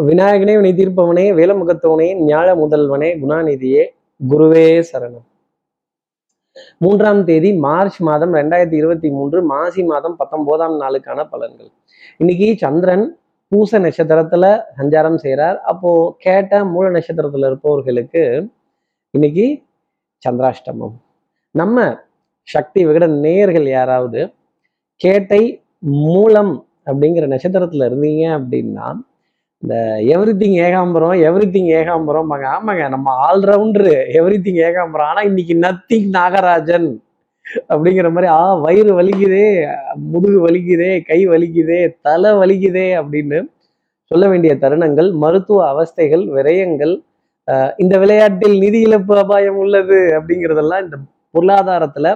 விநாயகனே 0.00 0.54
வினை 0.60 0.72
தீர்ப்பவனே 0.72 1.24
வேலமுகத்தவனே 1.38 2.06
ஞாழ 2.26 2.48
முதல்வனே 2.54 3.08
குணாநிதியே 3.22 3.82
குருவே 4.28 4.84
சரணம். 4.92 5.26
மூன்றாம் 6.78 7.24
தேதி 7.24 7.54
மார்ச் 7.54 8.00
மாதம் 8.00 8.34
ரெண்டாயிரத்தி 8.34 8.72
இருபத்தி 8.72 9.10
மூன்று 9.10 9.44
மாசி 9.44 9.84
மாதம் 9.84 10.16
பத்தொன்பதாம் 10.16 10.80
நாளுக்கான 10.80 11.26
பலன்கள். 11.32 11.72
இன்னைக்கு 12.18 12.54
சந்திரன் 12.58 13.18
பூச 13.48 13.78
நட்சத்திரத்துல 13.78 14.62
சஞ்சாரம் 14.78 15.14
செய்கிறார் 15.14 15.60
அப்போ 15.60 16.14
கேட்ட 16.18 16.64
மூல 16.64 16.90
நட்சத்திரத்துல 16.90 17.46
இருப்பவர்களுக்கு 17.46 18.48
இன்னைக்கு 19.10 19.62
சந்திராஷ்டமம். 20.28 20.96
நம்ம 21.50 21.98
சக்தி 22.42 22.86
விகட 22.86 23.06
நேயர்கள் 23.06 23.66
யாராவது 23.66 24.32
கேட்டை 24.96 25.62
மூலம் 25.78 26.66
அப்படிங்கிற 26.86 27.26
நட்சத்திரத்துல 27.26 27.88
இருந்தீங்க 27.90 28.24
அப்படின்னா 28.38 29.08
இந்த 29.62 29.74
every 30.14 30.32
thing 30.40 30.56
Ekambaram 30.66 31.16
every 31.28 31.46
thing 31.54 31.70
Ekambaram 31.80 32.30
ஆமாங்க 32.54 32.84
நம்ம 32.94 33.14
ஆல்ரவுண்டரு 33.28 33.94
எவ்ரி 34.18 34.38
திங் 34.46 34.60
ஏகாம்பரம். 34.68 35.08
ஆனா 35.12 35.22
இன்னைக்கு 35.30 35.54
நத்திங் 35.64 36.08
நாகராஜன் 36.16 36.88
அப்படிங்கிற 37.72 38.08
மாதிரி 38.14 38.28
ஆ 38.36 38.40
வயிறு 38.64 38.92
வலிக்குதே 38.98 39.46
முதுகு 40.12 40.38
வலிக்குதே 40.46 40.90
கை 41.10 41.20
வலிக்குதே 41.32 41.80
தலை 42.06 42.30
வலிக்குதே 42.40 42.88
அப்படின்னு 43.00 43.38
சொல்ல 44.10 44.24
வேண்டிய 44.28 44.52
தருணங்கள் 44.62 45.08
மருத்துவ 45.22 45.60
அவஸ்தைகள் 45.72 46.24
விரயங்கள் 46.36 46.94
இந்த 47.82 47.94
விளையாட்டில் 48.02 48.56
நிதி 48.64 48.80
இழப்பு 48.86 49.14
அபாயம் 49.22 49.58
உள்ளது 49.62 49.98
அப்படிங்கிறதெல்லாம் 50.16 50.82
இந்த 50.86 50.96
பொருளாதாரத்துல 51.34 52.08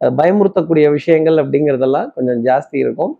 பயமுறுத்தக்கூடிய 0.00 0.86
விஷயங்கள் 0.96 1.36
அப்படிங்கிறதெல்லாம் 1.42 2.08
கொஞ்சம் 2.16 2.40
ஜாஸ்தி 2.48 2.76
இருக்கும். 2.84 3.12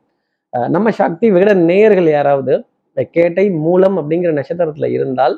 நம்ம 0.75 0.91
சக்தி 1.01 1.27
விகட 1.35 1.53
நேயர்கள் 1.71 2.09
யாராவது 2.17 2.55
இந்த 2.99 3.11
கேட்டை 3.17 3.45
மூலம் 3.65 3.97
அப்படிங்கிற 4.01 4.31
நட்சத்திரத்துல 4.39 4.87
இருந்தால் 4.95 5.35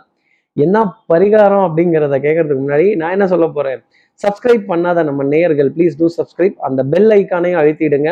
என்ன 0.57 0.77
பரிகாரம் 1.13 1.65
அப்படிங்கிறத 1.67 2.17
கேட்கறதுக்கு 2.25 2.63
முன்னாடி 2.63 2.87
நான் 3.01 3.15
என்ன 3.17 3.27
சொல்ல 3.33 3.47
போறேன்? 3.57 3.81
சப்ஸ்கிரைப் 4.23 4.65
பண்ணாத 4.71 5.03
நம்ம 5.09 5.25
நேயர்கள் 5.33 5.69
ப்ளீஸ் 5.75 5.99
டூ 5.99 6.07
சப்ஸ்கிரைப் 6.17 6.57
அந்த 6.69 6.81
பெல் 6.93 7.11
ஐக்கானையும் 7.19 7.61
அழுத்திடுங்க. 7.63 8.11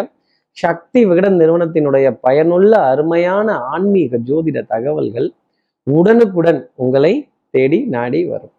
சக்தி 0.57 1.01
விகடன் 1.11 1.39
நிறுவனத்தினுடைய 1.43 2.07
பயனுள்ள 2.27 2.73
அருமையான 2.91 3.57
ஆன்மீக 3.73 4.21
ஜோதிட 4.29 4.59
தகவல்கள் 4.75 5.29
உடனுக்குடன் 5.87 6.61
உங்களை 6.85 7.15
தேடி 7.55 7.81
நாடி 7.97 8.23
வரும். 8.35 8.55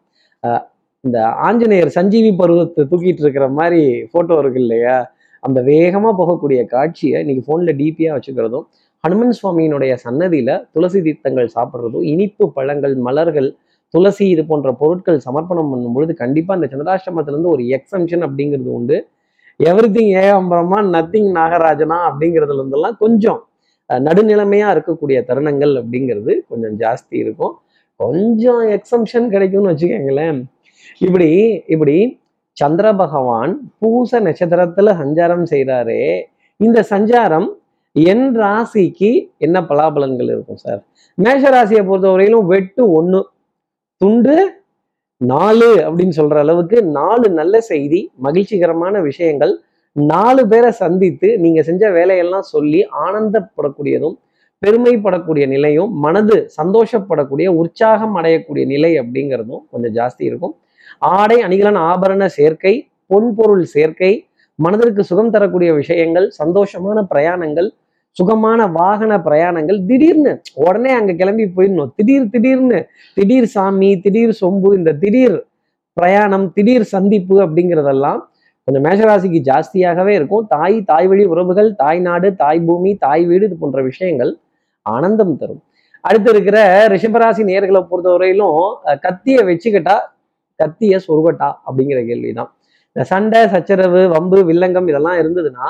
இந்த 1.03 1.17
ஆஞ்சநேயர் 1.47 1.95
சஞ்சீவி 1.99 2.33
பருவத்தை 2.41 2.83
தூக்கிட்டு 2.91 3.25
இருக்கிற 3.27 3.47
மாதிரி 3.61 3.83
போட்டோ 4.15 4.39
இருக்கு 4.43 4.61
இல்லையா? 4.65 4.97
அந்த 5.43 5.59
வேகமா 5.71 6.09
போகக்கூடிய 6.21 6.61
காட்சியை 6.75 7.19
இன்னைக்கு 7.25 7.45
போன்ல 7.51 7.73
டிபியா 7.81 8.11
வச்சுக்கிறதும் 8.17 8.67
ஹனுமன் 9.03 9.35
சுவாமியினுடைய 9.39 9.91
சன்னதியில 10.05 10.49
துளசி 10.73 10.99
தீர்த்தங்கள் 11.01 11.49
சாப்பிட்றதும் 11.55 12.05
இனிப்பு 12.13 12.45
பழங்கள் 12.51 12.95
மலர்கள் 12.95 13.49
துளசி 13.93 14.25
இது 14.29 14.43
போன்ற 14.45 14.69
பொருட்கள் 14.71 15.19
சமர்ப்பணம் 15.25 15.69
பண்ணும் 15.71 15.93
பொழுது 15.93 16.13
கண்டிப்பா 16.13 16.55
இந்த 16.57 16.67
சந்திராஷ்டமத்துல 16.71 17.33
இருந்து 17.33 17.49
ஒரு 17.49 17.63
எக்ஸம்ஷன் 17.77 18.23
அப்படிங்கிறது 18.27 18.71
உண்டு. 18.79 18.97
எவ்ரி 19.59 19.89
திங் 19.95 20.11
ஏகாம்பரமா 20.23 20.79
நத்திங் 20.95 21.29
நாகராஜனா 21.37 21.97
அப்படிங்கிறதுல 22.09 22.61
இருந்தெல்லாம் 22.61 22.97
கொஞ்சம் 22.97 23.39
நடுநிலைமையா 23.89 24.67
இருக்கக்கூடிய 24.75 25.19
தருணங்கள் 25.29 25.73
அப்படிங்கிறது 25.81 26.33
கொஞ்சம் 26.49 26.75
ஜாஸ்தி 26.83 27.15
இருக்கும். 27.23 27.53
கொஞ்சம் 27.99 28.61
எக்ஸம்ஷன் 28.77 29.27
கிடைக்கும்னு 29.33 29.71
வச்சுக்கோங்களேன். 29.71 30.39
இப்படி 31.05 31.29
இப்படி 31.73 31.97
சந்திர 32.57 32.87
பகவான் 33.01 33.51
பூச 33.79 34.19
நட்சத்திரத்துல 34.27 34.93
சஞ்சாரம் 35.01 35.45
செய்கிறாரே 35.53 36.03
இந்த 36.59 36.79
சஞ்சாரம் 36.93 37.49
என் 37.95 38.27
ராசிக்கு 38.41 39.11
என்ன 39.37 39.57
பலாபலன்கள் 39.61 40.29
இருக்கும் 40.33 40.61
சார்? 40.65 40.81
மேஷ 41.17 41.41
ராசியை 41.49 41.81
பொறுத்தவரையிலும் 41.87 42.45
வெட்டு 42.45 42.83
ஒண்ணு 42.99 43.19
துண்டு 44.01 44.37
நாலு 45.21 45.69
அப்படின்னு 45.85 46.15
சொல்ற 46.17 46.37
அளவுக்கு 46.37 46.83
நாலு 46.83 47.29
நல்ல 47.29 47.55
செய்தி 47.61 48.11
மகிழ்ச்சிகரமான 48.15 49.01
விஷயங்கள். 49.01 49.53
நாலு 49.95 50.47
பேரை 50.47 50.71
சந்தித்து 50.71 51.37
நீங்க 51.37 51.61
செஞ்ச 51.61 51.83
வேலையெல்லாம் 51.91 52.47
சொல்லி 52.53 52.81
ஆனந்தப்படக்கூடியதும் 53.05 54.15
பெருமைப்படக்கூடிய 54.61 55.47
நிலையும் 55.47 55.91
மனது 56.05 56.37
சந்தோஷப்படக்கூடிய 56.61 57.47
உற்சாகம் 57.61 58.15
அடையக்கூடிய 58.19 58.63
நிலை 58.65 58.91
அப்படிங்கிறதும் 59.01 59.63
கொஞ்சம் 59.71 59.93
ஜாஸ்தி 59.99 60.23
இருக்கும். 60.29 60.55
ஆடை 60.97 61.37
அணிகலன் 61.41 61.81
ஆபரண 61.91 62.25
சேர்க்கை 62.25 62.73
பொன்பொருள் 63.13 63.65
சேர்க்கை 63.75 64.11
மனதிற்கு 64.55 65.03
சுகம் 65.03 65.29
தரக்கூடிய 65.29 65.73
விஷயங்கள் 65.73 66.27
சந்தோஷமான 66.39 67.01
பிரயாணங்கள் 67.11 67.69
சுகமான 68.17 68.59
வாகன 68.79 69.13
பிரயாணங்கள் 69.27 69.79
திடீர்னு. 69.89 70.31
உடனே 70.65 70.91
அங்க 70.99 71.11
கிளம்பி 71.19 71.45
போயிடணும். 71.57 71.91
திடீர் 71.97 72.31
திடீர்னு. 72.33 72.79
திடீர் 73.17 73.47
சாமி 73.55 73.89
திடீர் 74.05 74.33
சொம்பு 74.41 74.71
இந்த 74.79 74.93
திடீர் 75.03 75.37
பிரயாணம் 75.97 76.47
திடீர் 76.57 76.85
சந்திப்பு 76.95 77.35
அப்படிங்கிறதெல்லாம் 77.45 78.19
கொஞ்சம் 78.67 78.85
மேஷராசிக்கு 78.87 79.39
ஜாஸ்தியாகவே 79.49 80.13
இருக்கும். 80.19 80.43
தாய் 80.55 80.75
தாய் 80.89 81.07
வழி 81.11 81.23
உறவுகள் 81.33 81.69
தாய் 81.81 81.99
நாடு 82.07 82.27
தாய் 82.41 82.61
பூமி 82.67 82.91
தாய் 83.05 83.23
வீடு 83.29 83.45
இது 83.47 83.55
போன்ற 83.61 83.79
விஷயங்கள் 83.89 84.31
ஆனந்தம் 84.85 85.33
தரும். 85.41 85.61
அடுத்து 86.03 86.29
இருக்கிற 86.33 86.57
ரிஷபராசி 86.93 87.43
நேர்களை 87.49 87.81
பொறுத்தவரையிலும் 87.89 88.59
கத்தியை 89.05 89.41
வச்சுக்கிட்டா 89.49 89.95
கத்திய 90.59 90.99
சொருகட்டா 91.07 91.49
அப்படிங்கிற 91.67 91.99
கேள்விதான். 92.09 92.51
இந்த 92.95 93.03
சண்டை 93.11 93.41
சச்சரவு 93.53 94.01
வம்பு 94.13 94.39
வில்லங்கம் 94.49 94.87
இதெல்லாம் 94.91 95.17
இருந்ததுன்னா 95.21 95.67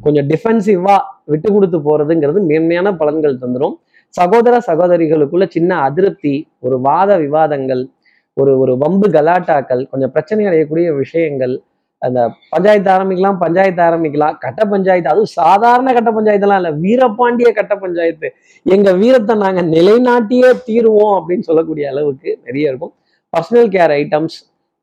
கொஞ்சம் 0.00 0.26
டிஃபென்சிவாக 0.26 1.00
விட்டு 1.24 1.48
கொடுத்து 1.52 1.78
போகிறதுங்கிறது 1.78 2.40
மேன்மையான 2.50 2.90
பலன்கள் 3.00 3.40
தந்துடும் 3.42 3.76
சகோதர 4.14 4.54
சகோதரிகளுக்குள்ள 4.68 5.46
சின்ன 5.48 5.76
அதிருப்தி 5.78 6.34
ஒரு 6.58 6.76
வாத 6.80 7.10
விவாதங்கள் 7.16 7.82
ஒரு 8.36 8.52
ஒரு 8.58 8.72
வம்பு 8.76 9.06
கலாட்டாக்கள் 9.12 9.82
கொஞ்சம் 9.90 10.12
பிரச்சனை 10.12 10.44
அடையக்கூடிய 10.46 10.88
விஷயங்கள் 10.96 11.54
அந்த 12.02 12.20
பஞ்சாயத்து 12.50 12.90
ஆரம்பிக்கலாம் 12.90 13.38
பஞ்சாயத்து 13.38 13.82
ஆரம்பிக்கலாம் 13.86 14.36
கட்ட 14.38 14.60
பஞ்சாயத்து 14.64 15.10
அதுவும் 15.10 15.32
சாதாரண 15.40 15.88
கட்ட 15.92 16.10
பஞ்சாயத்துலாம் 16.10 16.60
இல்லை 16.60 16.72
வீரபாண்டிய 16.84 17.48
கட்ட 17.58 17.74
பஞ்சாயத்து. 17.76 18.28
எங்கள் 18.66 18.98
வீரத்தை 19.02 19.34
நாங்கள் 19.44 19.68
நிலைநாட்டியே 19.74 20.50
தீருவோம் 20.68 21.14
அப்படின்னு 21.18 21.48
சொல்லக்கூடிய 21.48 21.88
அளவுக்கு 21.92 22.30
நிறைய 22.46 22.70
இருக்கும். 22.70 22.92
பர்சனல் 23.32 23.68
கேர் 23.74 23.94
ஐட்டம்ஸ் 24.00 24.38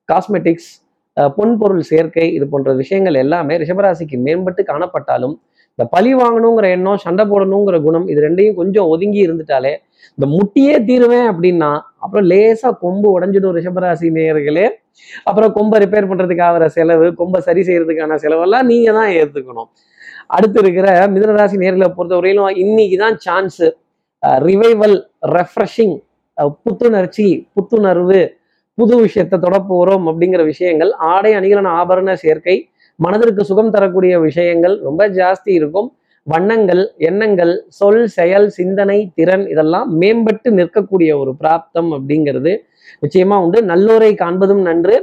காஸ்மெட்டிக்ஸ் 0.10 0.70
பொன்பொருள் 1.38 1.84
சேர்க்கை 1.92 2.28
இது 2.38 2.46
போன்ற 2.48 2.74
விஷயங்கள் 2.74 3.16
எல்லாமே 3.16 3.54
ரிஷபராசிக்கு 3.58 4.18
மேம்பட்டு 4.26 4.64
காணப்பட்டாலும் 4.72 5.36
இந்த 5.80 5.86
பழி 5.94 6.12
வாங்கணுங்கிற 6.20 6.68
எண்ணம் 6.76 7.02
சண்டை 7.04 7.24
போடணுங்கிற 7.32 7.78
குணம் 7.82 8.06
இது 8.12 8.20
ரெண்டையும் 8.26 8.58
கொஞ்சம் 8.60 8.88
ஒதுங்கி 8.94 9.20
இருந்துட்டாலே 9.26 9.74
இந்த 10.18 10.26
முட்டியே 10.36 10.76
தீருவேன் 10.88 11.28
அப்படின்னா 11.32 11.70
அப்புறம் 12.04 12.26
லேசா 12.32 12.70
கொம்பு 12.84 13.08
உடஞ்சிடும் 13.16 13.56
ரிஷபராசி 13.58 14.08
நேயர்களே. 14.16 14.66
அப்புறம் 15.30 15.52
கொம்பை 15.58 15.78
ரிப்பேர் 15.84 16.10
பண்றதுக்கு 16.12 16.44
ஆகிற 16.48 16.68
செலவு 16.78 17.08
கொம்பை 17.20 17.40
சரி 17.48 17.62
செய்யறதுக்கான 17.68 18.18
செலவெல்லாம் 18.24 18.68
நீங்க 18.72 18.90
தான் 19.00 19.12
ஏத்துக்கணும். 19.20 19.70
அடுத்து 20.36 20.60
இருக்கிற 20.64 20.88
மிதனராசி 21.14 21.58
நேர்களை 21.64 21.90
பொறுத்தவரையிலும் 21.98 22.58
இன்னைக்கு 22.64 22.98
தான் 23.04 23.18
சான்ஸ் 23.28 23.62
ரிவைவல் 24.48 24.98
ரெஃப்ரெஷிங் 25.36 25.96
புத்துணர்ச்சி 26.66 27.28
புத்துணர்வு 27.56 28.20
புது 28.78 28.96
விஷயத்தை 29.06 29.38
தொட 29.40 29.56
அப்படிங்கிற 30.10 30.42
விஷயங்கள் 30.52 30.92
ஆடை 31.14 31.32
அணிகலன் 31.38 31.72
ஆபரண 31.80 32.12
சேர்க்கை 32.24 32.56
மனதிற்கு 33.00 33.42
சுகம் 33.50 33.74
தரக்கூடிய 33.76 34.14
விஷயங்கள் 34.28 34.76
ரொம்ப 34.88 35.02
ஜாஸ்தி 35.18 35.52
இருக்கும். 35.60 35.90
வண்ணங்கள் 36.28 36.82
எண்ணங்கள் 37.10 37.52
சொல் 37.80 38.02
செயல் 38.16 38.48
சிந்தனை 38.58 38.98
திறன் 39.18 39.46
இதெல்லாம் 39.54 39.90
மேம்பட்டு 40.02 40.50
நிற்கக்கூடிய 40.60 41.12
ஒரு 41.22 41.32
பிராப்தம் 41.42 41.90
அப்படிங்கிறது 41.98 42.54
நிச்சயமா 43.04 43.36
உண்டு. 43.44 43.60
நல்லோரை 43.72 44.12
காண்பதும் 44.24 44.64
நன்று 44.70 44.96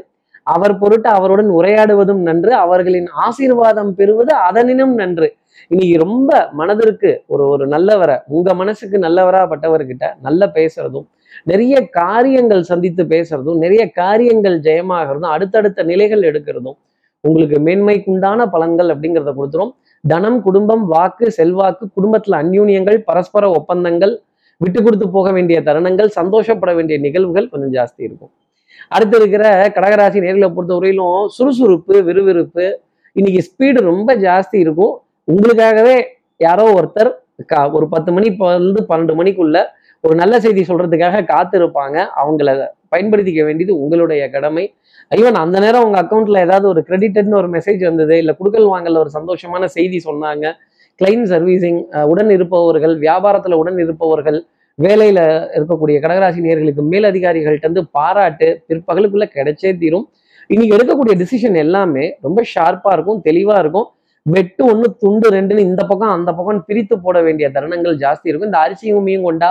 அவர் 0.47 0.75
பொருட்டு 0.81 1.09
அவருடன் 1.19 1.51
உரையாடுவதும் 1.59 2.23
நன்று 2.29 2.53
அவர்களின் 2.65 3.09
ஆசீர்வாதம் 3.27 3.93
பெறுவது 3.99 4.33
அதனினும் 4.49 4.95
நன்று. 5.01 5.29
இன்னைக்கு 5.71 5.97
ரொம்ப 6.05 6.31
மனதிற்கு 6.61 7.11
ஒரு 7.33 7.45
ஒரு 7.55 7.65
நல்லவரை 7.75 8.17
உங்க 8.37 8.49
மனசுக்கு 8.61 8.97
நல்லவராப்பட்டவர்கிட்ட 9.07 10.07
நல்ல 10.27 10.51
பேசுறதும் 10.57 11.07
நிறைய 11.43 11.89
காரியங்கள் 11.89 12.63
சந்தித்து 12.63 13.05
பேசுறதும் 13.05 13.57
நிறைய 13.57 13.91
காரியங்கள் 13.91 14.61
ஜெயமாகிறதும் 14.61 15.27
அடுத்தடுத்த 15.27 15.83
நிலைகள் 15.83 16.21
எடுக்கிறதும் 16.21 16.75
உங்களுக்கு 17.21 17.61
மேன்மைக்குண்டான 17.61 18.49
பலன்கள் 18.53 18.87
அப்படிங்கிறத 18.87 19.35
கொடுத்துரும். 19.39 19.71
தனம் 20.09 20.43
குடும்பம் 20.43 20.87
வாக்கு 20.87 21.31
செல்வாக்கு 21.31 21.89
குடும்பத்துல 21.97 22.31
அந்யூன்யங்கள் 22.31 22.97
பரஸ்பர 22.97 23.51
ஒப்பந்தங்கள் 23.51 24.21
விட்டு 24.59 24.83
கொடுத்து 24.83 25.11
போக 25.11 25.33
வேண்டிய 25.33 25.63
தருணங்கள் 25.63 26.07
சந்தோஷப்பட 26.07 26.75
வேண்டிய 26.75 26.99
நிகழ்வுகள் 26.99 27.49
கொஞ்சம் 27.49 27.85
ஜாஸ்தி 27.85 28.03
இருக்கும். 28.03 28.31
அடுத்து 28.89 29.17
இருக்கிற 29.19 29.67
கடகராசி 29.67 30.21
நேர்களை 30.21 30.53
பொறுத்தவரையிலும் 30.53 31.27
சுறுசுறுப்பு 31.27 32.03
விறுவிறுப்பு 32.03 32.81
இன்னைக்கு 33.13 33.51
ஸ்பீடு 33.51 33.81
ரொம்ப 33.81 34.17
ஜாஸ்தி 34.17 34.57
இருக்கும். 34.57 35.01
உங்களுக்காகவே 35.33 36.03
யாரோ 36.37 36.73
ஒருத்தர் 36.73 37.13
கா- 37.55 37.73
ஒரு 37.73 37.89
பத்து 37.89 38.13
மணி 38.13 38.27
இருந்து 38.27 38.87
பன்னெண்டு 38.89 39.19
மணிக்குள்ள 39.19 39.65
ஒரு 40.07 40.15
நல்ல 40.21 40.35
செய்தி 40.45 40.63
சொல்றதுக்காக 40.69 41.21
காத்திருப்பாங்க. 41.33 41.97
அவங்கள 42.23 42.49
பயன்படுத்திக்க 42.93 43.43
வேண்டியது 43.45 43.73
உங்களுடைய 43.83 44.23
கடமை. 44.35 44.65
ஈவன் 45.21 45.39
அந்த 45.43 45.57
நேரம் 45.65 45.85
உங்க 45.87 45.99
அக்கௌண்ட்ல 46.03 46.43
ஏதாவது 46.47 46.67
ஒரு 46.73 46.81
கிரெடிட்டட்னு 46.89 47.39
ஒரு 47.41 47.49
மெசேஜ் 47.55 47.83
வந்தது 47.89 48.15
இல்ல 48.23 48.33
குடுக்கல் 48.41 48.69
வாங்கல 48.75 49.01
ஒரு 49.05 49.11
சந்தோஷமான 49.17 49.65
செய்தி 49.77 49.99
சொன்னாங்க. 50.09 50.45
கிளைம் 51.01 51.25
சர்வீசிங் 51.33 51.81
உடன் 52.13 52.31
இருப்பவர்கள் 52.37 52.95
வியாபாரத்துல 53.05 53.59
உடன் 53.63 53.79
இருப்பவர்கள் 53.85 54.39
வேலையில 54.79 55.19
இருக்கக்கூடிய 55.57 55.97
கடகராசி 56.05 56.41
நேர்களுக்கு 56.47 56.83
மேலதிகாரிகள்ட்ட 56.93 57.67
இருந்து 57.69 57.85
பாராட்டு 57.97 58.49
பிற்பகலுக்குள்ள 58.69 59.27
கிடைச்சே 59.37 59.73
தீரும். 59.83 60.07
இன்னைக்கு 60.51 60.77
எடுக்கக்கூடிய 60.77 61.15
டிசிஷன் 61.23 61.59
எல்லாமே 61.65 62.07
ரொம்ப 62.27 62.41
ஷார்ப்பா 62.55 62.91
இருக்கும் 62.97 63.21
தெளிவா 63.29 63.57
இருக்கும். 63.65 63.87
வெட்டு 64.27 64.63
ஒன்று 64.73 64.89
துண்டு 65.03 65.29
ரெண்டுன்னு 65.37 65.67
இந்த 65.71 65.83
பக்கம் 65.91 66.13
அந்த 66.17 66.31
பக்கம் 66.39 66.61
பிரித்து 66.69 66.95
போட 67.05 67.19
வேண்டிய 67.27 67.47
தருணங்கள் 67.57 67.97
ஜாஸ்தி 68.05 68.27
இருக்கும். 68.31 68.51
இந்த 68.51 68.61
அரிசியும் 68.67 68.99
உமியும் 69.01 69.27
கொண்டா 69.29 69.51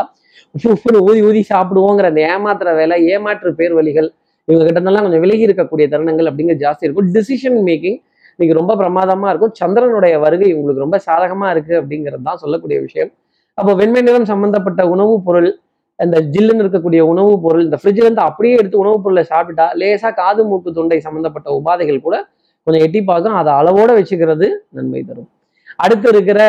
ஊதி 1.01 1.22
ஊதி 1.24 1.45
சாப்பிடுவோங்கிற 1.54 2.04
அந்த 2.04 2.22
ஏமாத்துற 2.22 2.75
வேலை 2.75 3.06
ஏமாற்று 3.06 3.56
பேர் 3.56 3.74
வழிகள் 3.74 4.13
இவங்க 4.45 4.66
கிட்ட 4.66 4.80
இருந்தெல்லாம் 4.80 5.01
கொஞ்சம் 5.01 5.19
விலகி 5.19 5.45
இருக்கக்கூடிய 5.45 5.86
தருணங்கள் 5.94 6.28
அப்படிங்கிற 6.30 6.56
ஜாஸ்தி 6.63 6.84
இருக்கும். 6.88 7.13
டிசிஷன் 7.13 7.60
மேக்கிங் 7.68 8.00
இன்னைக்கு 8.36 8.54
ரொம்ப 8.54 8.75
பிரமாதமா 8.75 9.30
இருக்கும். 9.30 9.54
சந்திரனுடைய 9.60 10.19
வருகை 10.19 10.54
உங்களுக்கு 10.54 10.81
ரொம்ப 10.81 11.00
சாதகமா 11.06 11.50
இருக்கு 11.50 11.81
அப்படிங்கிறது 11.81 12.22
தான் 12.24 12.38
சொல்லக்கூடிய 12.38 12.80
விஷயம். 12.80 13.12
அப்போ 13.54 13.74
வெண்மை 13.74 14.01
நிறம் 14.01 14.25
சம்பந்தப்பட்ட 14.25 14.90
உணவுப் 14.90 15.25
பொருள் 15.25 15.60
இந்த 15.95 16.22
ஜில்லுன்னு 16.22 16.63
இருக்கக்கூடிய 16.63 17.00
உணவுப் 17.00 17.44
பொருள் 17.44 17.63
இந்த 17.63 17.78
ஃப்ரிட்ஜ்ல 17.84 18.06
இருந்து 18.07 18.22
அப்படியே 18.22 18.56
எடுத்து 18.56 18.78
உணவுப் 18.78 19.04
பொருளை 19.04 19.24
சாப்பிட்டா 19.24 19.74
லேசா 19.74 20.13
காது 20.13 20.45
மூக்கு 20.45 20.74
தொண்டை 20.74 21.00
சம்பந்தப்பட்ட 21.00 21.62
உபாதைகள் 21.63 22.01
கூட 22.01 22.28
கொஞ்சம் 22.63 22.86
எட்டி 22.86 23.04
பார்க்கும். 23.04 23.34
அதை 23.34 23.54
அளவோட 23.54 23.92
வச்சுக்கிறது 24.00 24.50
நன்மை 24.69 25.04
தரும். 25.04 25.30
அடுத்து 25.75 26.10
இருக்கிற 26.10 26.42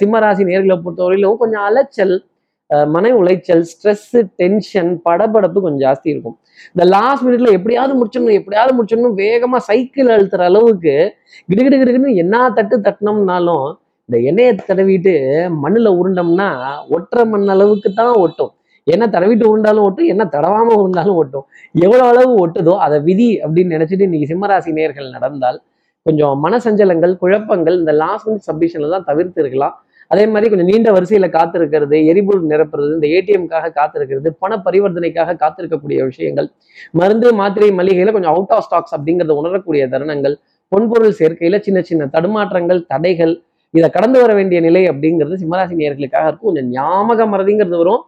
சிம்மராசி 0.00 0.42
நேர்களை 0.50 0.80
பொறுத்தவரையிலும் 0.84 1.36
கொஞ்சம் 1.36 1.62
அலைச்சல் 1.62 2.24
மன 2.94 3.12
உளைச்சல் 3.20 3.64
ஸ்ட்ரெஸ் 3.70 4.08
டென்ஷன் 4.40 4.90
படபடப்பு 5.06 5.58
கொஞ்சம் 5.64 5.82
ஜாஸ்தி 5.86 6.08
இருக்கும். 6.12 6.36
இந்த 6.74 6.84
லாஸ்ட் 6.94 7.24
மினிட்ல 7.26 7.50
எப்படியாவது 7.58 7.94
முடிச்சிடணும் 8.00 8.38
எப்படியாவது 8.40 8.72
முடிச்சிடணும் 8.78 9.16
வேகமா 9.22 9.58
சைக்கிள் 9.68 10.12
அழுத்துற 10.14 10.44
அளவுக்கு 10.50 10.94
கிடுகிடு 11.50 11.76
கிடுகிடுன்னு 11.82 12.16
என்ன 12.22 12.44
தட்டு 12.58 12.78
தட்டினோம்னாலும் 12.86 13.66
இந்த 14.08 14.16
எண்ணெயை 14.30 14.52
தடவிட்டு 14.70 15.14
மண்ணுல 15.64 15.90
உருண்டோம்னா 16.00 16.48
ஒட்டுற 16.96 17.24
மண் 17.32 17.52
அளவுக்கு 17.54 17.88
தான் 18.00 18.14
ஒட்டும். 18.24 18.52
என்ன 18.86 19.04
தடவிட்டு 19.14 19.44
உருண்டாலும் 19.50 19.84
ஒட்டும் 19.88 20.08
என்ன 20.12 20.22
தடவாம 20.34 20.68
உருண்டாலும் 20.80 21.18
ஒட்டும். 21.20 21.44
எவ்வளவு 21.84 22.08
அளவு 22.12 22.32
ஒட்டுதோ 22.44 22.74
அதை 22.86 22.96
விதி 23.08 23.28
அப்படின்னு 23.44 23.74
நினைச்சிட்டு 23.76 24.06
இன்னைக்கு 24.08 24.30
சிம்மராசி 24.32 24.72
நேர்கள் 24.78 25.14
நடந்தால் 25.16 25.58
கொஞ்சம் 26.06 26.36
மனசஞ்சலங்கள் 26.44 27.14
குழப்பங்கள் 27.22 27.76
இந்த 27.80 27.92
லாஸ்ட் 28.02 28.26
மினிட் 28.28 28.46
சப்மிஷன்ல 28.48 28.88
தான் 28.94 29.06
தவிர்த்து 29.10 29.40
இருக்கலாம். 29.42 29.74
அதே 30.12 30.24
மாதிரி 30.32 30.48
கொஞ்சம் 30.50 30.70
நீண்ட 30.70 30.88
வரிசையில 30.96 31.26
காத்திருக்கிறது 31.36 31.96
எரிபொருள் 32.10 32.46
நிரப்புறது 32.52 32.90
இந்த 32.94 33.06
ஏடிஎம்காக 33.16 33.70
காத்திருக்கிறது 33.78 34.30
பண 34.42 34.56
பரிவர்த்தனைக்காக 34.64 35.36
காத்திருக்கக்கூடிய 35.44 36.00
விஷயங்கள். 36.10 36.48
மருந்து 37.00 37.28
மாத்திரை 37.40 37.68
மளிகையில 37.78 38.12
கொஞ்சம் 38.16 38.34
அவுட் 38.34 38.52
ஆஃப் 38.56 38.66
ஸ்டாக்ஸ் 38.66 38.94
அப்படிங்கிறத 38.96 39.34
உணரக்கூடிய 39.42 39.86
தருணங்கள். 39.94 40.36
பொன்பொருள் 40.72 41.16
சேர்க்கையில 41.20 41.56
சின்ன 41.66 41.82
சின்ன 41.90 42.08
தடுமாற்றங்கள் 42.12 42.82
தடைகள் 42.92 43.34
இதை 43.78 43.88
கடந்து 43.90 44.18
வர 44.20 44.32
வேண்டிய 44.38 44.58
நிலை 44.60 44.82
அப்படிங்கிறது 44.90 45.34
சிம்மராசி 45.42 45.74
நேர்களுக்காக 45.82 46.24
இருக்கும். 46.28 46.48
கொஞ்சம் 46.48 46.70
ஞாபக 46.76 47.26
மறதிங்கிறது 47.34 47.78
வரும். 47.82 48.02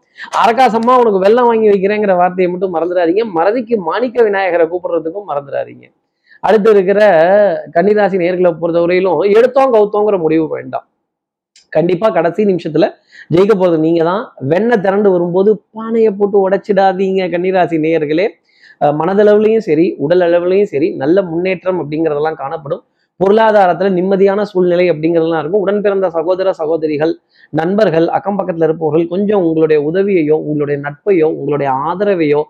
அரகாசமா 0.44 0.94
உனக்கு 1.02 1.24
வெள்ளம் 1.26 1.48
வாங்கி 1.50 1.68
வைக்கிறேங்கிற 1.70 2.14
வார்த்தையை 2.16 2.48
மட்டும் 2.52 2.74
மறந்துடாதீங்க. 2.76 3.22
மறதிக்கு 3.38 3.76
மாணிக்க 3.90 4.26
விநாயகரை 4.28 4.66
கூப்பிடுறதுக்கும் 4.72 5.28
மறந்துடாதீங்க. 5.28 5.86
அடுத்து 6.40 6.70
இருக்கிற 6.70 7.00
கன்னிராசி 7.76 8.18
நேர்களை 8.24 8.52
பொறுத்தவரையிலும் 8.62 9.22
எடுத்தோம் 9.38 9.72
கவுத்தோங்கிற 9.74 10.18
முடிவு 10.24 10.48
வேண்டாம். 10.48 10.86
கண்டிப்பா 11.76 12.06
கடைசி 12.16 12.42
நிமிஷத்துல 12.50 12.86
ஜெயிக்க 13.34 13.52
போறது 13.58 13.76
நீங்க 13.84 14.02
தான் 14.10 14.24
வெண்ணை 14.50 14.76
திரண்டு 14.86 15.08
வரும்போது 15.14 15.50
பானையை 15.76 16.10
போட்டு 16.18 16.36
உடைச்சிடாதீங்க 16.46 17.28
கன்னிராசி 17.34 17.76
நேயர்களே. 17.84 18.26
மனதளவுலையும் 19.00 19.64
சரி 19.68 19.86
உடல் 20.04 20.24
அளவுலையும் 20.26 20.70
சரி 20.72 20.88
நல்ல 21.02 21.16
முன்னேற்றம் 21.30 21.78
அப்படிங்கிறதெல்லாம் 21.82 22.40
காணப்படும். 22.42 22.82
பொருளாதாரத்துல 23.20 23.90
நிம்மதியான 23.98 24.40
சூழ்நிலை 24.50 24.86
அப்படிங்கிறதெல்லாம் 24.92 25.42
இருக்கும். 25.42 25.62
உடன் 25.64 25.82
பிறந்த 25.84 26.06
சகோதர 26.16 26.48
சகோதரிகள் 26.60 27.12
நண்பர்கள் 27.60 28.06
அக்கம் 28.16 28.38
பக்கத்துல 28.38 28.66
இருப்பவர்கள் 28.68 29.06
கொஞ்சம் 29.12 29.44
உங்களுடைய 29.48 29.80
உதவியையோ 29.90 30.36
உங்களுடைய 30.48 30.78
நட்பையோ 30.86 31.28
உங்களுடைய 31.40 31.70
ஆதரவையோ 31.90 32.40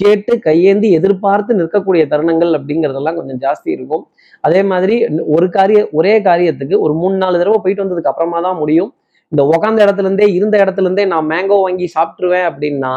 கேட்டு 0.00 0.32
கையேந்தி 0.46 0.88
எதிர்பார்த்து 0.98 1.58
நிற்கக்கூடிய 1.60 2.02
தருணங்கள் 2.12 2.52
அப்படிங்கிறதெல்லாம் 2.58 3.18
கொஞ்சம் 3.18 3.40
ஜாஸ்தி 3.44 3.68
இருக்கும். 3.76 4.04
அதே 4.44 4.60
மாதிரி 4.72 4.94
ஒரு 5.34 5.46
காரிய 5.56 5.80
ஒரே 5.98 6.14
காரியத்துக்கு 6.28 6.76
ஒரு 6.84 6.94
மூணு 7.00 7.16
நாலு 7.22 7.40
தடவை 7.42 7.58
போயிட்டு 7.64 7.84
வந்ததுக்கு 7.84 8.12
அப்புறமா 8.12 8.40
தான் 8.46 8.60
முடியும். 8.62 8.90
இந்த 9.32 9.42
உக்காந்த 9.52 9.80
இடத்துல 9.86 10.08
இருந்தே 10.08 10.26
இருந்த 10.38 10.56
இடத்துல 10.64 10.86
இருந்தே 10.88 11.04
நான் 11.12 11.28
மேங்கோ 11.32 11.58
வாங்கி 11.66 11.86
சாப்பிட்டுருவேன் 11.96 12.46
அப்படின்னா 12.50 12.92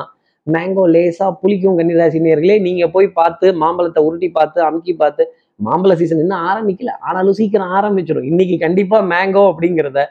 மேங்கோ 0.47 0.83
லேசா 0.93 1.27
புளிக்கும் 1.41 1.77
கன்னிராசினியர்களே 1.79 2.55
நீங்க 2.65 2.83
போய் 2.95 3.07
பார்த்து 3.19 3.45
மாம்பழத்தை 3.61 4.01
உருட்டி 4.07 4.27
பார்த்து 4.37 4.59
அமுக்கி 4.67 4.93
பார்த்து 5.01 5.23
மாம்பழ 5.67 5.93
சீசன் 5.99 6.21
இன்னும் 6.23 6.43
ஆரம்பிக்கல. 6.49 6.91
ஆனாலும் 7.07 7.37
சீக்கிரம் 7.39 7.71
ஆரம்பிச்சிடும் 7.77 8.27
இன்னைக்கு 8.31 8.55
கண்டிப்பா 8.65 8.97
மேங்கோ 9.13 9.43
அப்படிங்கிறத 9.51 10.01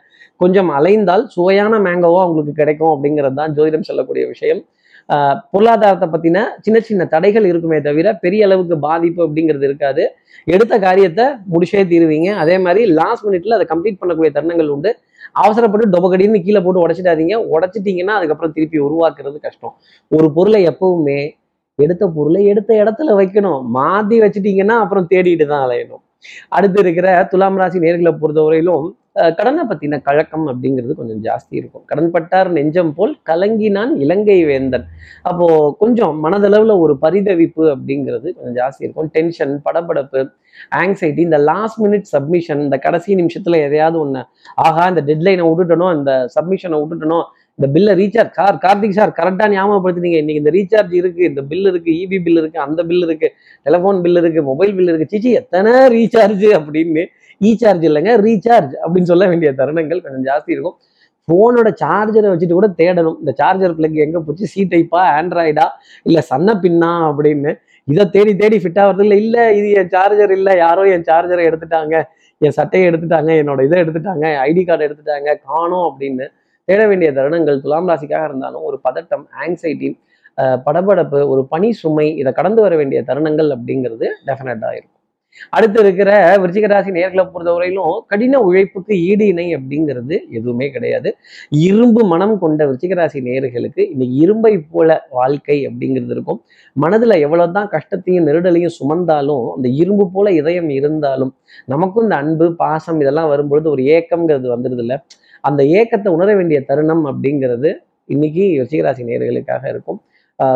கொஞ்சம் 0.43 0.71
அலைந்தால் 0.79 1.25
சுவையான 1.35 1.79
மேங்கோவா 1.87 2.23
உங்களுக்கு 2.29 2.55
கிடைக்கும் 2.63 2.93
அப்படிங்கிறது 2.95 3.39
தான் 3.41 3.53
ஜோதிடம் 3.59 3.89
சொல்லக்கூடிய 3.91 4.25
விஷயம். 4.33 4.63
பொருளாதாரத்தை 5.53 6.07
பத்தின 6.15 6.45
சின்ன 6.65 6.79
சின்ன 6.89 7.03
தடைகள் 7.15 7.47
இருக்குமே 7.51 7.79
தவிர 7.87 8.07
பெரிய 8.25 8.47
அளவுக்கு 8.47 8.77
பாதிப்பு 8.85 9.21
அப்படிங்கிறது 9.27 9.67
இருக்காது. 9.69 10.05
எடுத்த 10.55 10.75
காரியத்தை 10.87 11.27
முடிச்சே 11.53 11.83
தீருவீங்க. 11.93 12.31
அதே 12.43 12.57
மாதிரி 12.65 12.85
லாஸ்ட் 12.99 13.27
மினிட்ல 13.27 13.59
அதை 13.59 13.67
கம்ப்ளீட் 13.73 14.01
பண்ணக்கூடிய 14.01 14.31
தருணங்கள் 14.37 14.73
உண்டு. 14.75 14.93
அவசரப்பட்டு 15.43 15.87
டொபகடின்னு 15.95 16.41
கீழே 16.47 16.61
போட்டு 16.65 16.83
உடைச்சிடாதீங்க. 16.85 17.37
உடச்சிட்டீங்கன்னா 17.55 18.17
அதுக்கப்புறம் 18.19 18.55
திருப்பி 18.57 18.79
உருவாக்குறது 18.87 19.39
கஷ்டம். 19.47 19.75
ஒரு 20.17 20.29
பொருளை 20.39 20.61
எப்பவுமே 20.73 21.21
எடுத்த 21.79 22.05
பொருளை 22.17 22.43
எடுத்த 22.53 22.71
இடத்துல 22.83 23.15
வைக்கணும். 23.21 23.63
மாத்தி 23.79 24.17
வச்சுட்டீங்கன்னா 24.25 24.77
அப்புறம் 24.85 25.09
தேடிட்டு 25.13 25.47
தான் 25.53 25.65
அலையணும். 25.69 26.03
அடுத்து 26.57 26.79
இருக்கிற 26.85 27.09
துலாம் 27.31 27.59
ராசி 27.61 27.79
நேர்களை 27.85 28.13
பொறுத்தவரையிலும் 28.21 28.85
கடனை 29.39 29.63
பற்றின 29.71 29.99
கழக்கம் 30.07 30.47
அப்படிங்கிறது 30.51 30.95
கொஞ்சம் 31.01 31.21
ஜாஸ்தி 31.27 31.55
இருக்கும். 31.61 31.85
கடன்பட்டார் 31.91 32.49
நெஞ்சம் 32.57 32.93
போல் 32.97 33.13
கலங்கினான் 33.31 33.93
இலங்கை 34.05 34.39
வேந்தன். 34.51 34.87
அப்போது 35.29 35.69
கொஞ்சம் 35.83 36.17
மனதளவில் 36.25 36.75
ஒரு 36.85 36.97
பரிதவிப்பு 37.05 37.65
அப்படிங்கிறது 37.75 38.27
கொஞ்சம் 38.37 38.57
ஜாஸ்தி 38.61 38.83
இருக்கும். 38.87 39.11
டென்ஷன் 39.17 39.55
படபடப்பு 39.67 40.23
ஆங்ஸைட்டி 40.81 41.23
இந்த 41.29 41.39
லாஸ்ட் 41.51 41.81
மினிட் 41.85 42.11
சப்மிஷன் 42.15 42.61
இந்த 42.67 42.77
கடைசி 42.87 43.15
நிமிஷத்தில் 43.21 43.63
எதையாவது 43.67 43.99
ஒன்று 44.03 44.21
ஆஹா 44.67 44.85
இந்த 44.93 45.03
டெட்லைனை 45.09 45.47
விட்டுட்டனோ 45.49 45.89
இந்த 45.99 46.13
சப்மிஷனை 46.37 46.79
விட்டுட்டனோ 46.83 47.21
இந்த 47.59 47.67
பில்லை 47.75 47.93
ரீசார்ஜ் 48.01 48.37
சார் 48.39 48.57
கார்த்திக் 48.65 48.97
சார் 48.99 49.11
கரெக்டாக 49.19 49.49
ஞாபகப்படுத்தினீங்க. 49.57 50.19
இன்னைக்கு 50.23 50.43
இந்த 50.43 50.53
ரீசார்ஜ் 50.57 50.95
இருக்கு 51.01 51.23
இந்த 51.31 51.43
பில் 51.51 51.69
இருக்கு 51.71 51.91
இபி 52.05 52.19
பில் 52.25 52.41
இருக்கு 52.41 52.59
அந்த 52.67 52.81
பில் 52.89 53.05
இருக்கு 53.07 53.29
டெலிஃபோன் 53.67 54.01
பில் 54.05 54.21
இருக்கு 54.23 54.43
மொபைல் 54.49 54.73
பில் 54.79 54.91
இருக்கு. 54.93 55.13
சிச்சி 55.15 55.31
எத்தனை 55.41 55.75
ரீசார்ஜ் 55.97 56.47
அப்படின்னு 56.59 57.05
ரீசார்ஜ் 57.45 57.85
இல்லைங்க 57.89 58.13
ரீசார்ஜ் 58.27 58.75
அப்படின்னு 58.83 59.11
சொல்ல 59.13 59.27
வேண்டிய 59.33 59.51
தருணங்கள் 59.61 60.03
கொஞ்சம் 60.05 60.27
ஜாஸ்தி 60.31 60.51
இருக்கும். 60.57 60.77
ஃபோனோட 61.29 61.69
சார்ஜரை 61.83 62.29
வச்சுட்டு 62.33 62.57
கூட 62.59 62.69
தேடணும். 62.81 63.19
இந்த 63.23 63.33
சார்ஜர் 63.41 63.77
பிளக் 63.79 64.01
எங்கே 64.05 64.21
போச்சு? 64.27 64.47
சி 64.53 64.63
டைப்பா 64.73 65.03
ஆண்ட்ராய்டா 65.19 65.67
இல்லை 66.09 66.23
சன்ன 66.31 66.55
பின்னா 66.65 66.91
அப்படின்னு. 67.11 67.53
இதை 67.93 68.05
தேடி 68.17 68.33
தேடி 68.43 68.59
ஃபிட் 68.63 68.81
ஆகிறது 68.83 69.05
இல்லை. 69.05 69.19
இல்லை 69.25 69.45
இது 69.59 69.69
என் 69.81 69.91
சார்ஜர் 69.95 70.33
இல்லை. 70.39 70.53
யாரோ 70.65 70.83
என் 70.95 71.07
சார்ஜரை 71.11 71.45
எடுத்துட்டாங்க. 71.51 71.95
என் 72.41 72.57
சட்டையை 72.59 72.85
எடுத்துட்டாங்க. 72.91 73.31
என்னோட 73.43 73.61
இதை 73.69 73.79
எடுத்துட்டாங்க. 73.85 74.27
ஐடி 74.49 74.65
கார்டு 74.69 74.87
எடுத்துட்டாங்க. 74.89 75.31
காணோம் 75.49 75.87
அப்படின்னு 75.91 76.27
தேட 76.69 76.83
வேண்டிய 76.91 77.09
தருணங்கள் 77.19 77.63
துலாம் 77.65 77.89
ராசிக்காக 77.91 78.29
இருந்தாலும் 78.31 78.67
ஒரு 78.71 78.77
பதட்டம் 78.89 79.25
ஆங்ஸைட்டி 79.45 79.91
படபடப்பு 80.67 81.19
ஒரு 81.33 81.43
பனி 81.51 81.69
சுமை 81.81 82.07
இதை 82.21 82.31
கடந்து 82.33 82.61
வர 82.63 82.75
வேண்டிய 82.81 83.01
தருணங்கள் 83.09 83.51
அப்படிங்கிறது 83.57 84.07
டெஃபினட்டா 84.29 84.71
இருக்கும். 84.79 84.94
அடுத்து 85.51 85.81
இருக்கிற 85.81 86.11
விருச்சிக 86.43 86.67
ராசி 86.67 86.91
நேர்களை 86.91 87.25
பொறுத்தவரையிலும் 87.35 88.05
கடின 88.07 88.41
உழைப்புக்கு 88.41 88.95
ஈடு 89.09 89.27
இணை 89.27 89.57
அப்படிங்கிறது 89.57 90.17
எதுவுமே 90.31 90.71
கிடையாது. 90.71 91.17
இரும்பு 91.51 92.05
மனம் 92.05 92.39
கொண்ட 92.39 92.67
விருச்சிக 92.67 92.95
ராசி 92.95 93.21
நேர்களுக்கு 93.21 93.83
இன்னைக்கு 93.91 94.17
இரும்பை 94.17 94.59
போல 94.59 95.07
வாழ்க்கை 95.11 95.67
அப்படிங்கிறது 95.69 96.15
இருக்கும். 96.17 96.41
மனதுல 96.77 97.19
எவ்வளவுதான் 97.21 97.69
கஷ்டத்தையும் 97.69 98.27
நெருடலையும் 98.27 98.75
சுமந்தாலும் 98.81 99.45
அந்த 99.57 99.69
இரும்பு 99.69 100.11
போல 100.11 100.33
இதயம் 100.33 100.71
இருந்தாலும் 100.71 101.33
நமக்கும் 101.67 102.03
இந்த 102.03 102.17
அன்பு 102.17 102.55
பாசம் 102.57 103.01
இதெல்லாம் 103.01 103.29
வரும்பொழுது 103.29 103.71
ஒரு 103.71 103.83
ஏக்கம்ங்கிறது 103.83 104.49
வந்துடுது 104.55 104.85
இல்ல. 104.87 105.05
அந்த 105.41 105.63
ஏக்கத்தை 105.63 106.09
உணர 106.09 106.35
வேண்டிய 106.35 106.61
தருணம் 106.65 107.05
அப்படிங்கிறது 107.07 107.71
இன்னைக்கு 108.05 108.43
ரிஷிகராசி 108.63 109.03
நேர்களுக்காக 109.11 109.69
இருக்கும். 109.69 109.99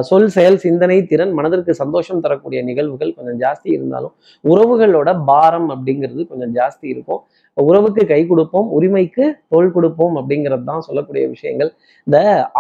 சொல் 0.09 0.31
செயல் 0.37 0.57
சிந்தனை 0.65 0.97
திறன் 1.11 1.33
மனதிற்கு 1.39 1.73
சந்தோஷம் 1.81 2.23
தரக்கூடிய 2.25 2.61
நிகழ்வுகள் 2.69 3.13
கொஞ்சம் 3.17 3.39
ஜாஸ்தி 3.43 3.69
இருந்தாலும் 3.77 4.15
உறவுகளோட 4.45 5.11
பாரம் 5.31 5.69
அப்படிங்கிறது 5.75 6.23
கொஞ்சம் 6.31 6.55
ஜாஸ்தி 6.59 6.87
இருக்கும். 6.95 7.21
உறவுக்கு 7.57 8.03
கை 8.13 8.21
கொடுப்போம் 8.31 8.69
உரிமைக்கு 8.77 9.25
தோல் 9.53 9.75
கொடுப்போம் 9.77 10.17
அப்படிங்கிறது 10.21 10.65
தான் 10.71 10.85
சொல்லக்கூடிய 10.89 11.25
விஷயங்கள். 11.35 11.71
இந்த 12.07 12.19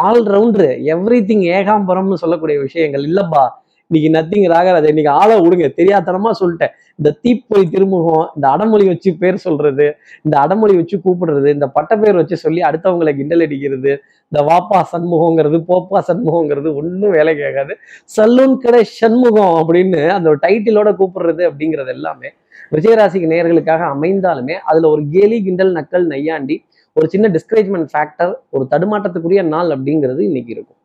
ஆல்ரவுண்டர் 0.08 0.70
எவ்ரி 0.94 1.20
திங் 1.30 1.46
ஏகாம்பரம்னு 1.58 2.22
சொல்லக்கூடிய 2.24 2.58
விஷயங்கள் 2.66 3.06
இல்லப்பா 3.10 3.44
இன்னைக்கு 3.90 4.08
நத்திங் 4.16 4.46
ராகராஜா 4.52 4.88
இன்னைக்கு 4.92 5.12
ஆளை 5.20 5.34
விடுங்க. 5.42 5.66
தெரியாதனமா 5.78 6.30
சொல்லிட்டேன். 6.40 6.72
இந்த 6.98 7.10
தீப்பொறி 7.22 7.62
திருமுகம் 7.74 8.26
இந்த 8.34 8.46
அடமொழி 8.54 8.84
வச்சு 8.88 9.10
பேர் 9.20 9.38
சொல்றது 9.44 9.86
இந்த 10.24 10.34
அடமொழி 10.42 10.74
வச்சு 10.76 10.96
கூப்பிடுறது 11.04 11.48
இந்த 11.56 11.66
பட்டப்பேர் 11.76 12.18
வச்சு 12.20 12.36
சொல்லி 12.36 12.60
அடுத்தவங்களை 12.68 13.12
கிண்டல் 13.16 13.44
அடிக்கிறது 13.46 13.92
இந்த 14.32 14.40
வாப்பா 14.48 14.80
சண்முகங்கிறது 14.92 15.60
போப்பா 15.70 16.00
சண்முகங்கிறது 16.08 16.68
ஒன்றும் 16.80 17.14
வேலை 17.18 17.34
கேட்காது. 17.36 17.74
சலூன் 18.16 18.58
கடை 18.64 18.82
சண்முகம் 19.00 19.54
அப்படின்னு 19.60 20.02
அந்த 20.16 20.28
ஒரு 20.32 20.40
டைட்டிலோட 20.46 20.92
கூப்பிடுறது 21.00 21.44
அப்படிங்கிறது 21.50 21.92
எல்லாமே 21.96 22.30
விஜயராசிக்கு 22.76 23.32
நேயர்களுக்காக 23.32 23.82
அமைந்தாலுமே 23.94 24.56
அதுல 24.70 24.88
ஒரு 24.88 25.04
கேலி 25.14 25.38
கிண்டல் 25.42 25.72
நக்கல் 25.78 26.06
நையாண்டி 26.14 26.58
ஒரு 26.98 27.06
சின்ன 27.12 27.26
டிஸ்கரேஜ்மெண்ட் 27.34 27.88
ஃபேக்டர் 27.92 28.32
ஒரு 28.56 28.64
தடுமாற்றத்துக்குரிய 28.72 29.40
நாள் 29.54 29.68
அப்படிங்கிறது 29.74 30.20
இன்னைக்கு 30.28 30.52
இருக்கும். 30.56 30.78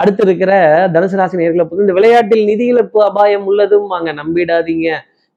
அடுத்து 0.00 0.22
இருக்கிற 0.26 0.52
தனுசு 0.94 1.16
ராசி 1.20 1.36
நேர்களை 1.40 1.64
பொறுத்து 1.64 1.84
இந்த 1.86 1.94
விளையாட்டில் 1.98 2.44
நிதி 2.50 2.64
இழப்பு 2.72 2.98
அபாயம் 3.08 3.44
உள்ளதும் 3.50 3.86
வாங்க 3.92 4.12
நம்பிடாதீங்க. 4.20 4.88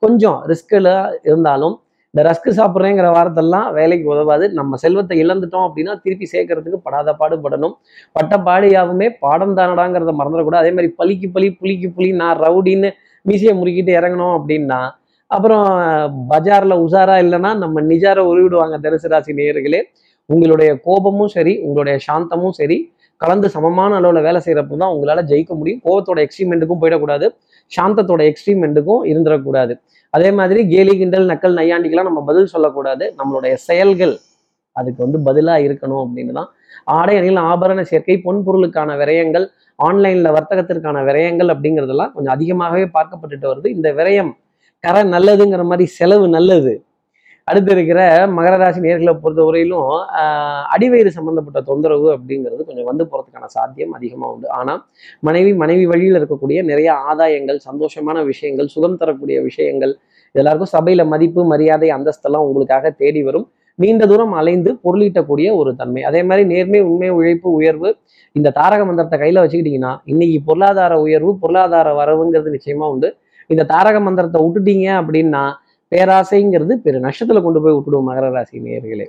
கொஞ்சம் 0.04 0.38
ரிஸ்கில் 0.52 0.92
இருந்தாலும் 1.30 1.76
இந்த 2.14 2.24
ரஸ்க் 2.30 2.50
சாப்பிட்றேங்கிற 2.60 3.08
வாரத்தெல்லாம் 3.18 3.68
வேலைக்கு 3.78 4.08
உதவாது. 4.16 4.46
நம்ம 4.60 4.80
செல்வத்தை 4.84 5.16
இழந்துட்டோம் 5.24 5.66
அப்படின்னா 5.68 5.94
திருப்பி 6.04 6.26
சேர்க்கறதுக்கு 6.34 6.80
படாத 6.88 7.16
பாடுபடணும். 7.22 7.76
பட்ட 8.18 8.34
பாடியாகவுமே 8.48 9.08
பாடம் 9.24 9.56
தானடாங்கிறத 9.60 10.14
மறந்துடக்கூடாது. 10.20 10.64
அதே 10.64 10.74
மாதிரி 10.78 10.92
பலிக்கு 11.00 11.30
பலி 11.38 11.50
புலிக்கு 11.62 11.90
புலி 11.98 12.10
நான் 12.22 12.42
ரவுடின்னு 12.46 12.92
மீசையை 13.30 13.56
முறுக்கிட்டு 13.62 13.94
இறங்கணும் 14.00 14.36
அப்படின்னா 14.40 14.82
அப்புறம் 15.32 15.68
பஜார்ல 16.32 16.74
உஷாரா 16.86 17.16
இல்லைன்னா 17.26 17.52
நம்ம 17.62 17.82
நிஜாரை 17.92 18.24
உருவிடுவாங்க 18.32 18.76
தனுசு 18.86 19.08
ராசி 19.14 19.32
நேயர்களே. 19.40 19.80
உங்களுடைய 20.30 20.72
கோபமும் 20.88 21.32
சரி 21.36 21.54
உங்களுடைய 21.66 21.96
சாந்தமும் 22.08 22.56
சரி 22.60 22.78
கலந்து 23.22 23.48
சமமான 23.56 23.92
அளவில் 24.00 24.26
வேலை 24.28 24.40
செய்கிறப்போ 24.46 24.76
தான் 24.82 24.94
உங்களால் 24.94 25.28
ஜெயிக்க 25.32 25.52
முடியும். 25.60 25.82
கோபத்தோட 25.86 26.20
எக்ஸ்ட்ரீமெண்ட்டுக்கும் 26.26 26.82
போயிடக்கூடாது. 26.82 27.26
சாந்தத்தோட 27.72 28.22
எக்ஸ்ட்ரீமெண்ட்டுக்கும் 28.32 29.04
இருந்துடக்கூடாது. 29.12 29.74
அதே 30.14 30.30
மாதிரி 30.40 30.62
கேலி 30.74 30.94
கிண்டல் 31.02 31.28
நக்கல் 31.32 31.56
நையாண்டிக்கெல்லாம் 31.60 32.10
நம்ம 32.10 32.22
பதில் 32.30 32.52
சொல்லக்கூடாது. 32.54 33.06
நம்மளுடைய 33.20 33.54
செயல்கள் 33.68 34.14
அதுக்கு 34.76 35.00
வந்து 35.06 35.20
பதிலாக 35.28 35.66
இருக்கணும் 35.68 36.04
அப்படின்னு 36.06 36.34
தான். 36.40 36.50
ஆடை 36.98 37.16
அணியில் 37.20 37.42
ஆபரண 37.52 37.82
சேர்க்கை 37.92 38.16
பொன் 38.26 38.42
பொருளுக்கான 38.46 38.92
விரயங்கள் 39.02 39.46
ஆன்லைனில் 39.80 40.32
வர்த்தகத்திற்கான 40.38 40.98
விரயங்கள் 41.10 41.52
அப்படிங்கிறதெல்லாம் 41.54 42.12
கொஞ்சம் 42.16 42.34
அதிகமாகவே 42.36 42.86
பார்க்கப்பட்டுட்டு 42.96 43.48
வருது. 43.52 43.68
இந்த 43.78 43.90
விரயம் 44.00 44.32
கரை 44.84 45.04
நல்லதுங்கிற 45.16 45.64
மாதிரி 45.72 45.86
செலவு 46.00 46.26
நல்லது. 46.38 46.74
அடுத்து 47.48 47.72
இருக்கிற 47.76 48.02
மகர 48.36 48.54
ராசி 48.62 48.80
நேர்களை 48.84 49.14
பொறுத்தவரையிலும் 49.24 49.82
வரையிலும் 49.86 50.68
அடிவயிறு 50.74 51.12
சம்பந்தப்பட்ட 51.16 51.60
தொந்தரவு 51.70 52.08
அப்படிங்கிறது 52.16 52.62
கொஞ்சம் 52.68 52.88
வந்து 52.90 53.04
போகிறதுக்கான 53.12 53.48
சாத்தியம் 53.56 53.96
அதிகமாக 53.98 54.34
உண்டு. 54.34 54.48
ஆனால் 54.58 54.80
மனைவி 55.28 55.52
மனைவி 55.62 55.86
வழியில் 55.92 56.18
இருக்கக்கூடிய 56.20 56.60
நிறைய 56.70 56.90
ஆதாயங்கள் 57.10 57.60
சந்தோஷமான 57.68 58.24
விஷயங்கள் 58.30 58.70
சுகம் 58.76 59.00
தரக்கூடிய 59.02 59.40
விஷயங்கள் 59.50 59.94
எல்லாருக்கும் 60.36 60.74
சபையில் 60.76 61.06
மதிப்பு 61.14 61.44
மரியாதை 61.52 61.90
அந்தஸ்தெல்லாம் 61.98 62.46
உங்களுக்காக 62.48 62.92
தேடி 63.02 63.24
வரும். 63.28 63.46
நீண்ட 63.80 64.04
தூரம் 64.12 64.34
அலைந்து 64.40 64.72
பொருளீட்டக்கூடிய 64.86 65.48
ஒரு 65.60 65.72
தன்மை. 65.82 66.02
அதே 66.10 66.22
மாதிரி 66.30 66.44
நேர்மை 66.54 66.80
உண்மை 66.88 67.10
உழைப்பு 67.18 67.50
உயர்வு 67.60 67.90
இந்த 68.36 68.54
தாரக 68.60 68.82
மந்திரத்தை 68.90 69.18
கையில் 69.24 69.42
வச்சுக்கிட்டீங்கன்னா 69.44 69.92
இன்னைக்கு 70.12 70.40
பொருளாதார 70.48 70.94
உயர்வு 71.06 71.32
பொருளாதார 71.44 71.88
வரவுங்கிறது 72.00 72.56
நிச்சயமாக 72.56 72.94
உண்டு. 72.94 73.10
இந்த 73.50 73.64
தாரக 73.74 73.98
மந்திரத்தை 74.08 74.40
விட்டுட்டீங்க 74.44 74.88
அப்படின்னா 75.00 75.44
பேராசைங்கிறது 75.94 76.74
பெரு 76.86 77.00
நஷ்டத்துல 77.08 77.42
கொண்டு 77.48 77.62
போய் 77.64 77.76
விட்டுடும் 77.78 78.08
மகர 78.10 78.30
ராசி 78.36 78.66
நேர்களே 78.68 79.08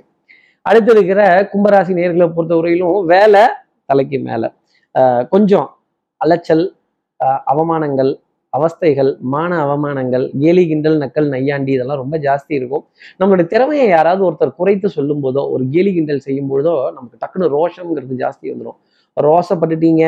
அடுத்து 0.65 0.91
இருக்கிற 0.95 1.21
கும்பராசி 1.51 1.93
நேர்களை 1.99 2.27
பொறுத்தவரையிலும் 2.35 2.99
வேலை 3.13 3.43
தலைக்கு 3.89 4.17
மேல. 4.27 4.43
கொஞ்சம் 5.33 5.67
அலைச்சல் 6.21 6.63
ஆஹ் 7.19 7.41
அவமானங்கள் 7.51 8.11
அவஸ்தைகள் 8.53 9.09
மான 9.33 9.51
அவமானங்கள் 9.65 10.25
கேலி 10.41 10.63
கிண்டல் 10.69 10.97
நக்கல் 11.03 11.27
நையாண்டி 11.33 11.71
இதெல்லாம் 11.75 11.99
ரொம்ப 12.01 12.15
ஜாஸ்தி 12.25 12.53
இருக்கும். 12.59 12.83
நம்மளுடைய 13.19 13.47
திறமையை 13.53 13.87
யாராவது 13.95 14.21
ஒருத்தர் 14.27 14.57
குறைத்து 14.59 14.89
சொல்லும் 14.97 15.23
போதோ 15.25 15.41
ஒரு 15.55 15.63
கேலி 15.73 15.91
கிண்டல் 15.97 16.23
செய்யும் 16.27 16.49
பொழுதோ 16.51 16.73
நமக்கு 16.97 17.19
டக்குன்னு 17.23 17.49
ரோஷம்ங்கிறது 17.57 18.15
ஜாஸ்தி 18.23 18.45
வந்துடும் 18.53 18.77
ரோசப்பட்டுட்டீங்க 19.17 20.05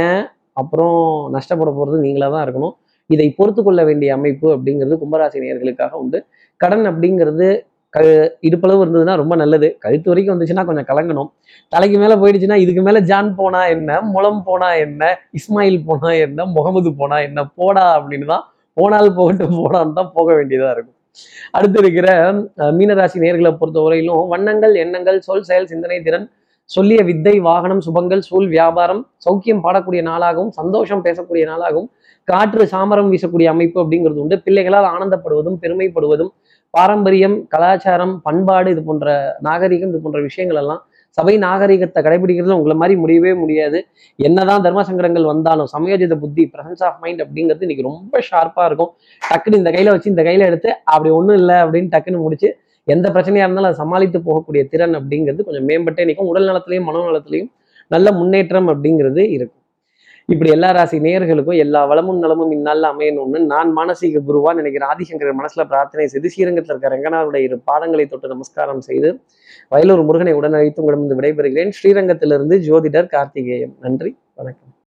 அப்புறம் 0.62 1.00
நஷ்டப்பட 1.36 1.72
போறது 1.80 1.98
நீங்களா 2.06 2.30
தான் 2.36 2.46
இருக்கணும். 2.48 2.76
இதை 3.10 3.28
பொறுத்து 3.38 3.62
கொள்ள 3.64 3.82
வேண்டிய 3.90 4.10
அமைப்பு 4.18 4.48
அப்படிங்கிறது 4.56 4.96
கும்பராசி 5.04 5.38
நேயர்களுக்காக 5.44 5.94
உண்டு. 6.04 6.20
கடன் 6.64 6.86
அப்படிங்கிறது 6.92 7.48
க 7.94 8.00
இடுப்பளவு 8.48 8.82
இருந்ததுன்னா 8.84 9.14
ரொம்ப 9.22 9.34
நல்லது. 9.42 9.68
கழுத்து 9.84 10.10
வரைக்கும் 10.12 10.34
வந்துச்சுன்னா 10.34 10.64
கொஞ்சம் 10.70 10.88
கலங்கணும். 10.90 11.30
தலைக்கு 11.74 11.98
மேல 12.02 12.16
போயிடுச்சுன்னா 12.22 12.58
இதுக்கு 12.64 12.82
மேல 12.88 13.00
ஜான் 13.10 13.30
போனா 13.40 13.62
என்ன? 13.76 14.00
முலம் 14.14 14.42
போனா 14.48 14.70
என்ன? 14.86 15.12
இஸ்மாயில் 15.40 15.80
போனா 15.88 16.12
என்ன? 16.26 16.46
முகமது 16.58 16.92
போனா 17.00 17.18
என்ன? 17.28 17.46
போடா 17.60 17.86
அப்படின்னு 17.98 18.28
தான் 18.34 18.46
போனால் 18.78 19.16
போகட்டும் 19.20 19.58
போடான்னு 19.62 19.98
தான் 20.00 20.12
போக 20.18 20.28
வேண்டியதா 20.40 20.72
இருக்கும். 20.76 20.96
அடுத்து 21.58 21.78
இருக்கிற 21.84 22.08
மீனராசி 22.80 23.18
நேர்களை 23.24 23.52
பொறுத்த 23.62 23.80
வரையிலும் 23.86 24.26
வண்ணங்கள் 24.34 24.74
எண்ணங்கள் 24.84 25.18
சொல் 25.28 25.48
செயல் 25.50 25.72
சிந்தனை 25.72 26.00
திறன் 26.08 26.28
சொல்லிய 26.70 27.02
வித்தை 27.08 27.34
வாகனம் 27.48 27.82
சுபங்கள் 27.86 28.22
சூழ் 28.28 28.48
வியாபாரம் 28.56 29.02
சௌக்கியம் 29.26 29.62
பாடக்கூடிய 29.66 30.02
நாளாகவும் 30.10 30.52
சந்தோஷம் 30.60 31.04
பேசக்கூடிய 31.06 31.44
நாளாகவும் 31.52 31.90
காற்று 32.28 32.64
சாமரம் 32.74 33.10
வீசக்கூடிய 33.14 33.48
அமைப்பு 33.54 33.78
அப்படிங்கிறது 33.84 34.20
உண்டு. 34.24 34.36
பிள்ளைகளால் 34.46 34.88
ஆனந்தப்படுவதும் 34.94 35.58
பெருமைப்படுவதும் 35.62 36.32
பாரம்பரியம் 36.74 37.36
கலாச்சாரம் 37.54 38.14
பண்பாடு 38.28 38.70
இது 38.74 38.82
போன்ற 38.88 39.08
நாகரிகம் 39.48 39.92
இது 39.94 40.00
போன்ற 40.06 40.20
விஷயங்கள் 40.28 40.60
எல்லாம் 40.62 40.82
சபை 41.18 41.34
நாகரிகத்தை 41.46 42.00
கடைபிடிக்கிறது 42.06 42.58
உங்களை 42.58 42.76
மாதிரி 42.82 42.96
முடியவே 43.04 43.32
முடியாது. 43.42 43.80
என்னதான் 44.28 44.64
தர்ம 44.66 44.84
சங்கடங்கள் 44.90 45.28
வந்தாலும் 45.32 45.70
சமயோஜித 45.74 46.16
புத்தி 46.24 46.44
பிரசன்ஸ் 46.54 46.84
ஆஃப் 46.88 47.00
மைண்ட் 47.04 47.22
அப்படிங்கிறது 47.26 47.66
இன்னைக்கு 47.68 47.86
ரொம்ப 47.90 48.22
ஷார்ப்பாக 48.30 48.68
இருக்கும். 48.70 48.92
டக்குன்னு 49.22 49.60
இந்த 49.62 49.72
கையில் 49.76 49.92
வச்சு 49.94 50.12
இந்த 50.14 50.24
கையில் 50.28 50.48
எடுத்து 50.50 50.70
அப்படி 50.94 51.12
ஒன்றும் 51.20 51.40
இல்லை 51.42 51.58
அப்படின்னு 51.64 51.92
டக்குன்னு 51.96 52.24
முடிச்சு 52.26 52.50
எந்த 52.88 53.08
பிரச்சனையாக 53.16 53.48
இருந்தாலும் 53.48 53.70
அதை 53.70 53.80
சமாளித்து 53.84 54.20
போகக்கூடிய 54.28 54.64
திறன் 54.74 54.98
அப்படிங்கிறது 55.00 55.48
கொஞ்சம் 55.48 55.68
மேம்பட்டே 55.70 56.06
நிற்கும் 56.10 56.30
உடல் 56.34 56.50
நலத்திலையும் 56.50 56.88
மனநலத்திலையும் 56.90 57.52
நல்ல 57.92 58.08
முன்னேற்றம் 58.20 58.70
அப்படிங்கிறது 58.74 59.22
இருக்கும். 59.36 59.62
இப்படி 60.30 60.50
எல்லா 60.52 60.70
ராசி 60.72 60.98
நேயர்களுக்கும் 61.04 61.60
எல்லா 61.64 61.82
வளமும் 61.86 62.18
நலமும் 62.24 62.52
இந்நாளில் 62.52 62.88
அமையணும்னு 62.90 63.40
நான் 63.52 63.70
மானசீக 63.78 64.22
குருவா 64.30 64.52
நினைக்கிற 64.54 64.84
ஆதிசங்கர் 64.94 65.38
மனசுல 65.40 65.64
பிரார்த்தனை 65.72 66.08
செய்து 66.08 66.32
ஸ்ரீரங்கத்தில் 66.34 66.74
இருக்க 66.74 66.92
ரங்கநாதருடைய 66.96 67.48
இரு 67.48 67.58
பாதங்களை 67.72 68.06
தொட்டு 68.08 68.34
நமஸ்காரம் 68.34 68.82
செய்து 68.82 69.12
வயலூர் 69.72 70.04
முருகனை 70.10 70.34
உடனழைத்து 70.40 70.84
உங்களிடம் 70.84 71.20
விடைபெறுகிறேன். 71.22 71.72
ஸ்ரீரங்கத்திலிருந்து 71.80 72.58
ஜோதிடர் 72.68 73.14
கார்த்திகேயன். 73.16 73.76
நன்றி 73.80 74.12
வணக்கம். 74.34 74.74